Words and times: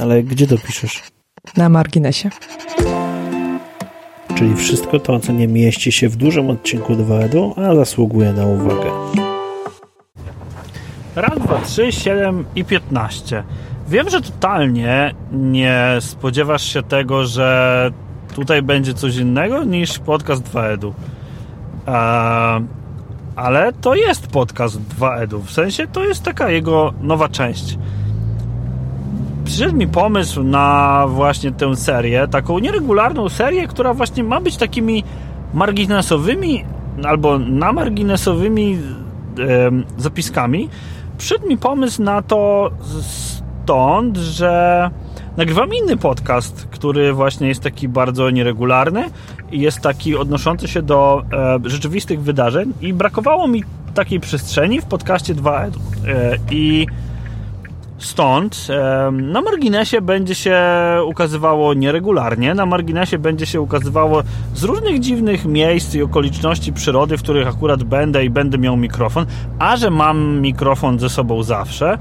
Ale 0.00 0.22
gdzie 0.22 0.46
to 0.46 0.58
piszesz? 0.58 1.02
Na 1.56 1.68
marginesie. 1.68 2.30
Czyli 4.34 4.56
wszystko 4.56 4.98
to, 4.98 5.20
co 5.20 5.32
nie 5.32 5.48
mieści 5.48 5.92
się 5.92 6.08
w 6.08 6.16
dużym 6.16 6.50
odcinku 6.50 6.92
2EDU, 6.92 7.52
a 7.60 7.74
zasługuje 7.74 8.32
na 8.32 8.46
uwagę. 8.46 8.90
Raz, 11.16 11.38
dwa, 11.38 11.60
trzy, 11.60 11.92
siedem 11.92 12.44
i 12.56 12.64
piętnaście. 12.64 13.44
Wiem, 13.88 14.10
że 14.10 14.20
totalnie 14.20 15.14
nie 15.32 15.96
spodziewasz 16.00 16.62
się 16.62 16.82
tego, 16.82 17.26
że 17.26 17.90
tutaj 18.34 18.62
będzie 18.62 18.94
coś 18.94 19.16
innego 19.16 19.64
niż 19.64 19.98
podcast 19.98 20.42
2EDU. 20.42 20.92
Eee, 21.86 22.62
ale 23.36 23.72
to 23.72 23.94
jest 23.94 24.26
podcast 24.26 24.80
2EDU. 24.80 25.40
W 25.40 25.50
sensie 25.50 25.86
to 25.86 26.04
jest 26.04 26.22
taka 26.22 26.50
jego 26.50 26.92
nowa 27.00 27.28
część. 27.28 27.78
Przyszedł 29.52 29.76
mi 29.76 29.88
pomysł 29.88 30.42
na 30.42 31.04
właśnie 31.08 31.52
tę 31.52 31.76
serię, 31.76 32.28
taką 32.28 32.58
nieregularną 32.58 33.28
serię, 33.28 33.66
która 33.66 33.94
właśnie 33.94 34.24
ma 34.24 34.40
być 34.40 34.56
takimi 34.56 35.04
marginesowymi 35.54 36.64
albo 37.04 37.38
namarginesowymi 37.38 38.78
e, 39.38 39.70
zapiskami. 39.98 40.68
Przyszedł 41.18 41.48
mi 41.48 41.58
pomysł 41.58 42.02
na 42.02 42.22
to 42.22 42.70
stąd, 43.00 44.16
że 44.16 44.90
nagrywam 45.36 45.74
inny 45.74 45.96
podcast, 45.96 46.68
który 46.70 47.12
właśnie 47.12 47.48
jest 47.48 47.60
taki 47.60 47.88
bardzo 47.88 48.30
nieregularny 48.30 49.04
i 49.50 49.60
jest 49.60 49.80
taki 49.80 50.16
odnoszący 50.16 50.68
się 50.68 50.82
do 50.82 51.22
e, 51.32 51.70
rzeczywistych 51.70 52.20
wydarzeń 52.20 52.72
i 52.80 52.92
brakowało 52.92 53.48
mi 53.48 53.64
takiej 53.94 54.20
przestrzeni 54.20 54.80
w 54.80 54.84
podcaście 54.84 55.34
2 55.34 55.64
Edu. 55.64 55.78
E, 56.06 56.38
I 56.50 56.86
stąd 58.04 58.68
na 59.12 59.42
marginesie 59.42 60.00
będzie 60.00 60.34
się 60.34 60.58
ukazywało 61.06 61.74
nieregularnie, 61.74 62.54
na 62.54 62.66
marginesie 62.66 63.18
będzie 63.18 63.46
się 63.46 63.60
ukazywało 63.60 64.22
z 64.54 64.62
różnych 64.64 65.00
dziwnych 65.00 65.44
miejsc 65.44 65.94
i 65.94 66.02
okoliczności 66.02 66.72
przyrody, 66.72 67.16
w 67.16 67.22
których 67.22 67.48
akurat 67.48 67.82
będę 67.82 68.24
i 68.24 68.30
będę 68.30 68.58
miał 68.58 68.76
mikrofon, 68.76 69.26
a 69.58 69.76
że 69.76 69.90
mam 69.90 70.40
mikrofon 70.40 70.98
ze 70.98 71.08
sobą 71.08 71.42
zawsze, 71.42 71.98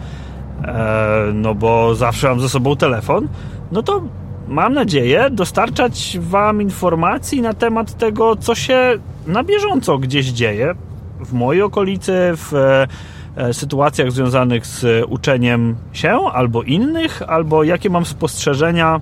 E, 0.64 1.32
no 1.34 1.56
bo 1.56 1.96
zawsze 1.96 2.30
mam 2.30 2.40
ze 2.40 2.50
sobą 2.50 2.76
telefon, 2.76 3.28
no 3.72 3.84
to 3.84 4.02
mam 4.48 4.74
nadzieję 4.74 5.30
dostarczać 5.32 6.18
Wam 6.22 6.62
informacji 6.62 7.42
na 7.42 7.54
temat 7.54 7.98
tego, 7.98 8.36
co 8.36 8.56
się 8.56 9.00
na 9.28 9.44
bieżąco 9.44 9.98
gdzieś 9.98 10.26
dzieje 10.26 10.76
w 11.26 11.34
mojej 11.34 11.62
okolicy, 11.62 12.14
w 12.36 12.52
sytuacjach 13.52 14.12
związanych 14.12 14.66
z 14.66 15.06
uczeniem 15.10 15.76
się 15.94 16.20
albo 16.34 16.64
innych, 16.64 17.22
albo 17.28 17.64
jakie 17.64 17.90
mam 17.90 18.06
spostrzeżenia 18.06 19.00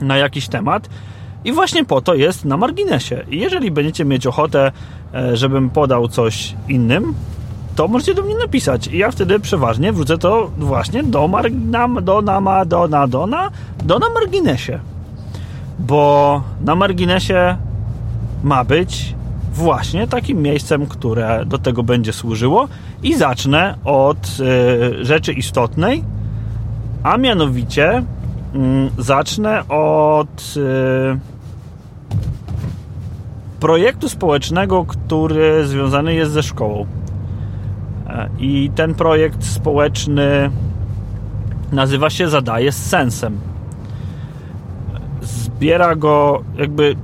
na 0.00 0.16
jakiś 0.16 0.48
temat. 0.48 0.88
I 1.44 1.52
właśnie 1.52 1.84
po 1.84 2.00
to 2.00 2.14
jest 2.14 2.44
na 2.44 2.56
marginesie. 2.56 3.24
I 3.30 3.40
jeżeli 3.40 3.70
będziecie 3.70 4.04
mieć 4.04 4.26
ochotę, 4.26 4.72
e, 5.14 5.36
żebym 5.36 5.70
podał 5.70 6.08
coś 6.08 6.54
innym, 6.68 7.14
to 7.76 7.88
możecie 7.88 8.14
do 8.14 8.22
mnie 8.22 8.36
napisać. 8.36 8.86
I 8.86 8.98
ja 8.98 9.10
wtedy 9.10 9.40
przeważnie 9.40 9.92
wrzucę 9.92 10.18
to 10.18 10.50
właśnie 10.58 11.02
do, 11.02 11.28
mar, 11.28 11.50
do, 12.02 12.22
na, 12.22 12.64
do, 12.64 12.88
na, 12.88 13.06
do, 13.06 13.26
na, 13.26 13.50
do 13.84 13.98
na 13.98 14.10
marginesie. 14.10 14.80
Bo 15.78 16.42
na 16.60 16.74
marginesie 16.74 17.56
ma 18.42 18.64
być 18.64 19.14
właśnie 19.54 20.06
takim 20.06 20.42
miejscem, 20.42 20.86
które 20.86 21.44
do 21.46 21.58
tego 21.58 21.82
będzie 21.82 22.12
służyło. 22.12 22.68
I 23.02 23.14
zacznę 23.14 23.78
od 23.84 24.36
y, 25.00 25.04
rzeczy 25.04 25.32
istotnej, 25.32 26.04
a 27.02 27.16
mianowicie 27.16 27.98
y, 27.98 28.02
zacznę 29.02 29.68
od 29.68 30.54
y, 30.56 31.18
projektu 33.60 34.08
społecznego, 34.08 34.84
który 34.84 35.66
związany 35.66 36.14
jest 36.14 36.32
ze 36.32 36.42
szkołą. 36.42 36.86
I 38.38 38.70
ten 38.74 38.94
projekt 38.94 39.44
społeczny 39.44 40.50
nazywa 41.72 42.10
się 42.10 42.28
Zadaje 42.28 42.72
z 42.72 42.86
sensem. 42.86 43.38
Zbiera 45.22 45.96
go 45.96 46.42
jakby. 46.58 46.96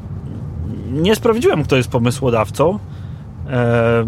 Nie 0.90 1.14
sprawdziłem, 1.14 1.64
kto 1.64 1.76
jest 1.76 1.90
pomysłodawcą. 1.90 2.78
E, 3.50 4.06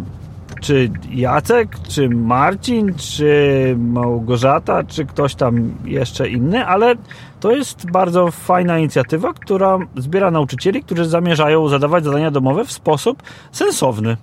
czy 0.60 0.90
Jacek, 1.10 1.76
czy 1.88 2.08
Marcin, 2.08 2.94
czy 2.94 3.74
Małgorzata, 3.78 4.84
czy 4.84 5.06
ktoś 5.06 5.34
tam 5.34 5.74
jeszcze 5.84 6.28
inny, 6.28 6.66
ale 6.66 6.94
to 7.40 7.52
jest 7.52 7.90
bardzo 7.90 8.30
fajna 8.30 8.78
inicjatywa, 8.78 9.32
która 9.32 9.78
zbiera 9.96 10.30
nauczycieli, 10.30 10.82
którzy 10.82 11.04
zamierzają 11.04 11.68
zadawać 11.68 12.04
zadania 12.04 12.30
domowe 12.30 12.64
w 12.64 12.72
sposób 12.72 13.22
sensowny. 13.52 14.16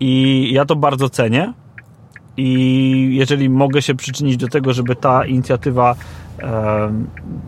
I 0.00 0.50
ja 0.52 0.64
to 0.64 0.76
bardzo 0.76 1.08
cenię 1.08 1.52
i 2.36 3.10
jeżeli 3.12 3.50
mogę 3.50 3.82
się 3.82 3.94
przyczynić 3.94 4.36
do 4.36 4.48
tego, 4.48 4.72
żeby 4.72 4.96
ta 4.96 5.26
inicjatywa 5.26 5.94
e, 6.38 6.92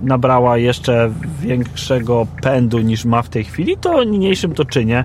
nabrała 0.03 0.59
jeszcze 0.59 1.10
większego 1.41 2.26
pędu 2.43 2.78
niż 2.78 3.04
ma 3.04 3.22
w 3.22 3.28
tej 3.28 3.44
chwili, 3.44 3.76
to 3.76 4.04
niniejszym 4.04 4.54
to 4.54 4.65
czynię 4.65 5.04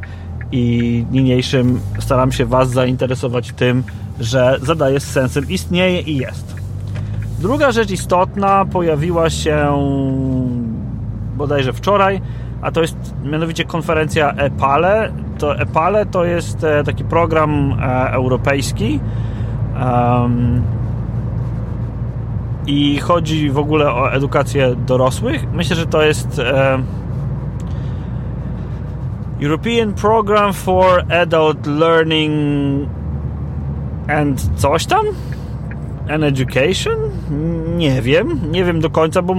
i 0.52 1.06
niniejszym 1.12 1.80
staram 2.00 2.32
się 2.32 2.46
Was 2.46 2.70
zainteresować 2.70 3.52
tym, 3.52 3.84
że 4.20 4.58
zadaje 4.62 5.00
z 5.00 5.04
sensem, 5.04 5.50
istnieje 5.50 6.02
i 6.02 6.18
jest. 6.18 6.56
Druga 7.40 7.72
rzecz 7.72 7.92
istotna 7.92 8.66
pojawiła 8.66 9.30
się 9.30 9.68
bodajże 11.36 11.74
wczoraj, 11.74 12.22
a 12.62 12.72
to 12.72 12.82
jest 12.82 12.98
mianowicie 13.24 13.66
konferencja 13.66 14.32
EPALE. 14.32 15.14
To 15.38 15.60
EPALE 15.60 16.06
to 16.06 16.26
jest 16.26 16.64
e, 16.64 16.84
taki 16.84 17.04
program 17.04 17.80
e, 17.82 18.12
europejski, 18.12 19.00
Um, 19.76 20.62
I 22.68 22.98
chodzi 22.98 23.50
w 23.50 23.58
ogóle 23.58 23.94
o 23.94 24.14
edukację 24.14 24.76
dorosłych. 24.76 25.52
Myślę, 25.54 25.76
że 25.76 25.86
to 25.86 26.02
jest 26.02 26.40
um, 26.40 26.86
European 29.42 29.94
Program 29.94 30.54
for 30.54 31.14
Adult 31.14 31.68
Learning 31.68 32.34
and 34.08 34.50
coś 34.56 34.86
tam? 34.86 35.06
And 36.10 36.24
Education? 36.24 36.98
Nie 37.78 38.02
wiem. 38.02 38.40
Nie 38.52 38.66
wiem 38.66 38.80
do 38.80 38.90
końca, 38.90 39.22
bo 39.22 39.36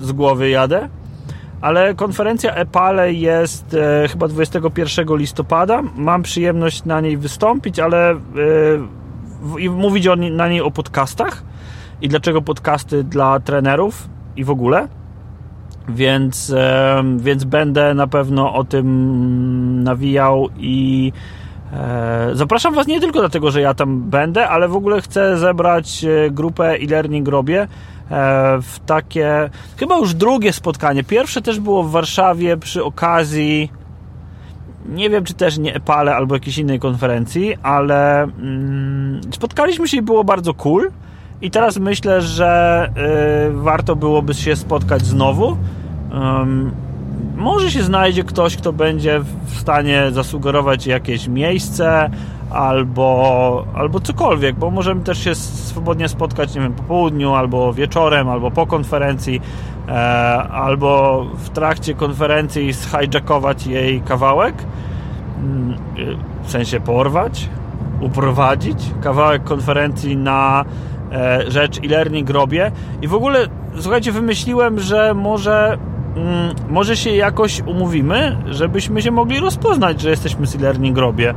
z 0.00 0.12
głowy 0.12 0.48
jadę 0.48 0.88
ale 1.60 1.94
konferencja 1.94 2.54
EPALE 2.54 3.12
jest 3.12 3.74
e, 3.74 4.08
chyba 4.08 4.28
21 4.28 5.16
listopada. 5.16 5.82
Mam 5.96 6.22
przyjemność 6.22 6.84
na 6.84 7.00
niej 7.00 7.16
wystąpić, 7.16 7.78
ale 7.78 8.10
e, 8.10 8.16
i 9.58 9.70
mówić 9.70 10.06
o, 10.06 10.16
na 10.16 10.48
niej 10.48 10.60
o 10.60 10.70
podcastach 10.70 11.42
i 12.02 12.08
dlaczego 12.08 12.42
podcasty 12.42 13.04
dla 13.04 13.40
trenerów 13.40 14.08
i 14.36 14.44
w 14.44 14.50
ogóle. 14.50 14.88
Więc, 15.88 16.50
e, 16.50 17.02
więc 17.16 17.44
będę 17.44 17.94
na 17.94 18.06
pewno 18.06 18.54
o 18.54 18.64
tym 18.64 19.82
nawijał 19.82 20.48
i 20.56 21.12
e, 21.72 22.30
zapraszam 22.32 22.74
Was 22.74 22.86
nie 22.86 23.00
tylko 23.00 23.20
dlatego, 23.20 23.50
że 23.50 23.60
ja 23.60 23.74
tam 23.74 24.00
będę, 24.00 24.48
ale 24.48 24.68
w 24.68 24.76
ogóle 24.76 25.00
chcę 25.00 25.38
zebrać 25.38 26.04
e, 26.04 26.30
grupę 26.30 26.64
e-learning 26.64 27.28
robię 27.28 27.68
w 28.62 28.76
takie 28.86 29.50
chyba 29.76 29.98
już 29.98 30.14
drugie 30.14 30.52
spotkanie. 30.52 31.04
Pierwsze 31.04 31.42
też 31.42 31.60
było 31.60 31.82
w 31.82 31.90
Warszawie 31.90 32.56
przy 32.56 32.84
okazji 32.84 33.70
nie 34.88 35.10
wiem, 35.10 35.24
czy 35.24 35.34
też 35.34 35.58
nie 35.58 35.74
Epale 35.74 36.14
albo 36.16 36.34
jakiejś 36.34 36.58
innej 36.58 36.80
konferencji, 36.80 37.54
ale 37.62 38.22
mm, 38.22 39.20
spotkaliśmy 39.30 39.88
się 39.88 39.96
i 39.96 40.02
było 40.02 40.24
bardzo 40.24 40.54
cool. 40.54 40.90
I 41.42 41.50
teraz 41.50 41.78
myślę, 41.78 42.22
że 42.22 42.90
y, 43.48 43.62
warto 43.62 43.96
byłoby 43.96 44.34
się 44.34 44.56
spotkać 44.56 45.06
znowu. 45.06 45.56
Um, 46.12 46.70
może 47.36 47.70
się 47.70 47.82
znajdzie 47.82 48.24
ktoś, 48.24 48.56
kto 48.56 48.72
będzie 48.72 49.20
w 49.46 49.60
stanie 49.60 50.02
zasugerować 50.10 50.86
jakieś 50.86 51.28
miejsce, 51.28 52.10
albo, 52.50 53.64
albo 53.74 54.00
cokolwiek, 54.00 54.56
bo 54.56 54.70
możemy 54.70 55.00
też 55.00 55.24
się 55.24 55.34
swobodnie 55.34 56.08
spotkać, 56.08 56.54
nie 56.54 56.60
wiem, 56.60 56.72
po 56.72 56.82
południu, 56.82 57.34
albo 57.34 57.72
wieczorem, 57.72 58.28
albo 58.28 58.50
po 58.50 58.66
konferencji, 58.66 59.40
e, 59.88 59.92
albo 60.42 61.24
w 61.34 61.48
trakcie 61.48 61.94
konferencji 61.94 62.72
zhijackować 62.72 63.66
jej 63.66 64.00
kawałek, 64.00 64.54
mm, 65.38 65.76
w 66.42 66.50
sensie 66.50 66.80
porwać, 66.80 67.48
uprowadzić 68.00 68.78
kawałek 69.02 69.44
konferencji 69.44 70.16
na 70.16 70.64
e, 71.12 71.50
rzecz 71.50 71.78
e-learning 71.78 72.30
robię. 72.30 72.72
I 73.02 73.08
w 73.08 73.14
ogóle, 73.14 73.46
słuchajcie, 73.80 74.12
wymyśliłem, 74.12 74.80
że 74.80 75.14
może 75.14 75.78
mm, 76.16 76.54
może 76.70 76.96
się 76.96 77.10
jakoś 77.10 77.60
umówimy, 77.60 78.36
żebyśmy 78.50 79.02
się 79.02 79.10
mogli 79.10 79.40
rozpoznać, 79.40 80.00
że 80.00 80.10
jesteśmy 80.10 80.46
z 80.46 80.54
e-learning 80.54 80.98
robię 80.98 81.34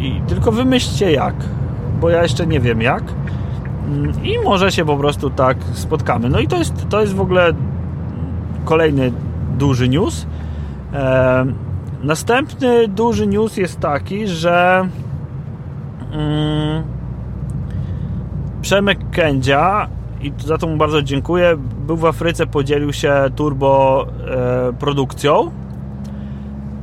i 0.00 0.20
tylko 0.26 0.52
wymyślcie 0.52 1.12
jak, 1.12 1.34
bo 2.00 2.10
ja 2.10 2.22
jeszcze 2.22 2.46
nie 2.46 2.60
wiem 2.60 2.82
jak. 2.82 3.02
Mm, 3.86 4.24
I 4.24 4.38
może 4.44 4.72
się 4.72 4.84
po 4.84 4.96
prostu 4.96 5.30
tak 5.30 5.56
spotkamy. 5.72 6.28
No 6.28 6.40
i 6.40 6.48
to 6.48 6.56
jest, 6.56 6.88
to 6.88 7.00
jest 7.00 7.14
w 7.14 7.20
ogóle 7.20 7.52
kolejny 8.64 9.12
duży 9.58 9.88
news. 9.88 10.26
Następny 12.02 12.88
duży 12.88 13.26
news 13.26 13.56
jest 13.56 13.80
taki, 13.80 14.26
że 14.26 14.88
mm, 16.12 16.82
Przemek 18.62 18.98
Kędzia 19.10 19.88
i 20.22 20.32
za 20.38 20.58
to 20.58 20.66
mu 20.66 20.76
bardzo 20.76 21.02
dziękuję. 21.02 21.56
Był 21.86 21.96
w 21.96 22.04
Afryce, 22.04 22.46
podzielił 22.46 22.92
się 22.92 23.14
turbo 23.36 24.06
e, 24.06 24.72
produkcją. 24.72 25.50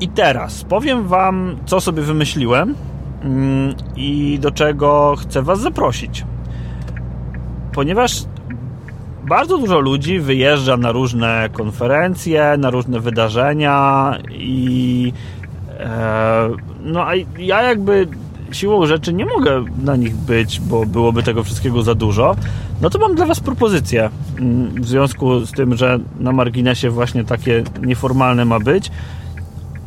I 0.02 0.08
teraz 0.08 0.64
powiem 0.64 1.08
Wam, 1.08 1.56
co 1.66 1.82
sobie 1.82 2.02
wymyśliłem 2.02 2.76
mm, 3.24 3.76
i 3.96 4.40
do 4.42 4.52
czego 4.52 5.16
chcę 5.20 5.42
Was 5.42 5.60
zaprosić. 5.60 6.26
Ponieważ 7.74 8.24
bardzo 9.28 9.58
dużo 9.58 9.80
ludzi 9.80 10.20
wyjeżdża 10.20 10.78
na 10.78 10.92
różne 10.92 11.50
konferencje, 11.54 12.56
na 12.58 12.70
różne 12.70 13.00
wydarzenia 13.00 14.14
i 14.32 15.14
e, 15.80 16.50
no 16.84 17.08
a 17.08 17.16
ja 17.38 17.62
jakby 17.62 18.08
siłą 18.52 18.86
rzeczy 18.86 19.14
nie 19.14 19.26
mogę 19.26 19.66
na 19.84 19.96
nich 19.96 20.16
być, 20.16 20.60
bo 20.60 20.86
byłoby 20.86 21.24
tego 21.24 21.44
wszystkiego 21.44 21.84
za 21.84 21.96
dużo, 21.96 22.36
no 22.82 22.90
to 22.90 23.00
mam 23.00 23.16
dla 23.16 23.26
Was 23.26 23.40
propozycję. 23.40 24.10
Mm, 24.40 24.82
w 24.82 24.88
związku 24.88 25.40
z 25.40 25.52
tym, 25.52 25.76
że 25.76 26.00
na 26.20 26.32
marginesie 26.32 26.90
właśnie 26.90 27.24
takie 27.24 27.64
nieformalne 27.82 28.46
ma 28.46 28.60
być, 28.60 28.92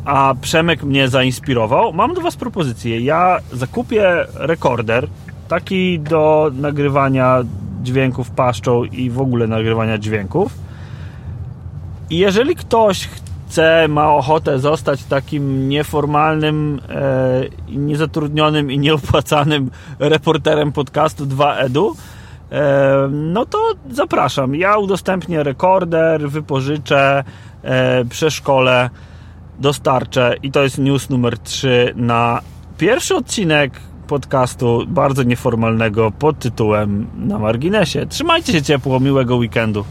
a 0.05 0.35
Przemek 0.41 0.83
mnie 0.83 1.07
zainspirował, 1.07 1.93
mam 1.93 2.13
do 2.13 2.21
Was 2.21 2.35
propozycję. 2.35 2.99
Ja 3.01 3.39
zakupię 3.53 4.25
rekorder, 4.33 5.07
taki 5.47 5.99
do 5.99 6.51
nagrywania 6.53 7.43
dźwięków 7.83 8.29
paszczą 8.31 8.83
i 8.83 9.09
w 9.09 9.21
ogóle 9.21 9.47
nagrywania 9.47 9.97
dźwięków. 9.97 10.53
I 12.09 12.17
jeżeli 12.17 12.55
ktoś 12.55 13.07
chce, 13.07 13.87
ma 13.87 14.13
ochotę 14.13 14.59
zostać 14.59 15.03
takim 15.03 15.69
nieformalnym, 15.69 16.81
e, 16.89 17.41
niezatrudnionym 17.69 18.71
i 18.71 18.79
nieopłacanym 18.79 19.71
reporterem 19.99 20.71
podcastu 20.71 21.25
2edu, 21.25 21.95
e, 22.51 23.07
no 23.11 23.45
to 23.45 23.57
zapraszam. 23.91 24.55
Ja 24.55 24.77
udostępnię 24.77 25.43
rekorder, 25.43 26.29
wypożyczę, 26.29 27.23
e, 27.63 28.05
przeszkolę, 28.05 28.89
dostarczę 29.61 30.35
i 30.43 30.51
to 30.51 30.63
jest 30.63 30.77
news 30.77 31.09
numer 31.09 31.39
3 31.39 31.93
na 31.95 32.41
pierwszy 32.77 33.15
odcinek 33.15 33.73
podcastu 34.07 34.83
bardzo 34.87 35.23
nieformalnego 35.23 36.11
pod 36.11 36.39
tytułem 36.39 37.07
Na 37.17 37.39
marginesie. 37.39 38.05
Trzymajcie 38.05 38.53
się 38.53 38.61
ciepło, 38.61 38.99
miłego 38.99 39.35
weekendu. 39.35 39.85